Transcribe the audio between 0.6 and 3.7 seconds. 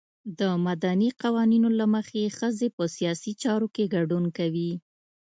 مدني قوانینو له مخې ښځې په سیاسي چارو